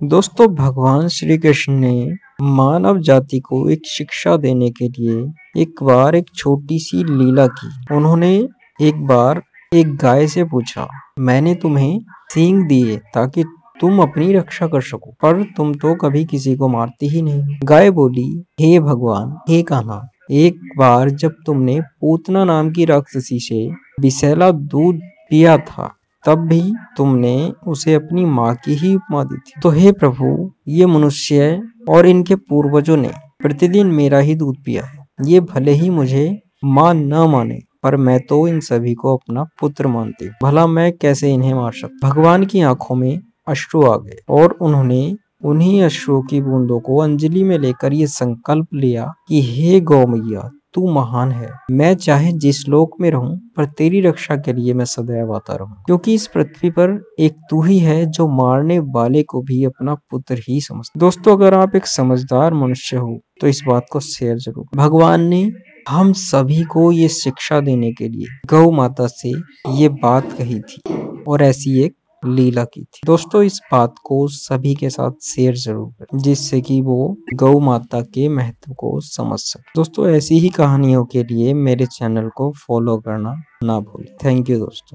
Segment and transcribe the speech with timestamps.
[0.00, 6.14] दोस्तों, भगवान श्री कृष्ण ने मानव जाति को एक शिक्षा देने के लिए एक बार
[6.16, 8.32] एक छोटी सी लीला की। उन्होंने
[8.80, 10.86] एक बार एक गाय से पूछा,
[11.18, 11.98] मैंने तुम्हें
[12.32, 13.44] सींग दिए ताकि
[13.80, 17.90] तुम अपनी रक्षा कर सको, पर तुम तो कभी किसी को मारती ही नहीं। गाय
[17.90, 18.28] बोली,
[18.60, 23.68] हे भगवान, हे कान्हा, एक बार जब तुमने पूतना नाम की राक्षसी से
[24.00, 25.00] विषैला दूध
[25.30, 25.94] पिया था
[26.26, 30.86] तब भी तुमने उसे अपनी माँ की ही उपमा दी थी। तो हे प्रभु, ये
[30.86, 33.10] मनुष्य और इनके पूर्वजों ने
[33.42, 38.20] प्रतिदिन मेरा ही दूध पिया है। ये भले ही मुझे माँ न माने, पर मैं
[38.20, 42.08] तो इन सभी को अपना पुत्र मानती हूँ। भला मैं कैसे इन्हें मार सकता?
[42.08, 47.44] भगवान की आँखों में अश्रु आ गए और उन्होंने उन्हीं अश्रुओं की बूंदों को अंजलि
[47.44, 52.66] में लेकर ये संकल्प लिया कि हे गौ मैया तू महान है। मैं चाहे जिस
[52.68, 56.70] लोक में रहूँ, पर तेरी रक्षा के लिए मैं सदैव आता रहूँ। क्योंकि इस पृथ्वी
[56.70, 61.36] पर एक तू ही है, जो मारने वाले को भी अपना पुत्र ही समझता दोस्तों,
[61.36, 65.48] अगर आप एक समझदार मनुष्य हो तो इस बात को शेयर ज़रूर भगवान ने
[65.88, 69.32] हम सभी को ये शिक्षा देने के लिए गौ माता से
[69.74, 70.80] ये बात कही थी।
[71.28, 71.94] और ऐसी एक
[72.26, 76.80] लीला की थी। दोस्तों, इस बात को सभी के साथ शेयर ज़रूर करें, जिससे कि
[76.80, 81.86] वो गौ माता के महत्व को समझ सके। दोस्तों, ऐसी ही कहानियों के लिए मेरे
[81.86, 84.94] चैनल को फॉलो करना ना भूलें। थैंक यू दोस्तों।